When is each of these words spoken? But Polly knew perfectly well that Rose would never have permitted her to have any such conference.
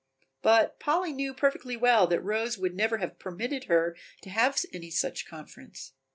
But 0.41 0.79
Polly 0.79 1.13
knew 1.13 1.31
perfectly 1.35 1.77
well 1.77 2.07
that 2.07 2.21
Rose 2.23 2.57
would 2.57 2.73
never 2.73 2.97
have 2.97 3.19
permitted 3.19 3.65
her 3.65 3.95
to 4.23 4.31
have 4.31 4.59
any 4.73 4.89
such 4.89 5.27
conference. 5.27 5.93